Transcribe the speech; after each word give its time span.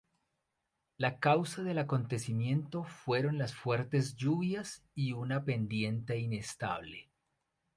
La 0.97 1.19
causa 1.19 1.61
del 1.61 1.77
acontecimiento 1.77 2.83
fueron 2.83 3.37
las 3.37 3.53
fuertes 3.53 4.15
lluvias 4.15 4.81
y 4.95 5.11
una 5.13 5.45
pendiente 5.45 6.17
inestable. 6.17 7.11